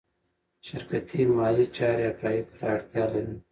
شرکتي 0.67 1.21
مالي 1.35 1.65
چارې 1.75 2.03
حقایقو 2.11 2.53
ته 2.59 2.65
اړتیا 2.75 3.03
لري. 3.13 3.35